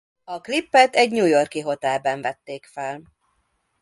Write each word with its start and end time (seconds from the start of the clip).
A 0.23 0.41
klipet 0.41 0.95
egy 0.95 1.11
New 1.11 1.25
York-i 1.25 1.59
hotelben 1.59 2.21
vették 2.21 2.65
fel. 2.65 3.01